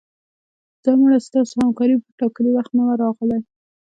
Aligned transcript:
ځه 0.83 0.91
مړه 0.99 1.17
ستاسو 1.27 1.53
همکار 1.65 1.89
په 2.03 2.09
ټاکلي 2.19 2.51
وخت 2.53 2.71
نه 2.77 2.83
و 2.85 2.89
راغلی 3.01 3.39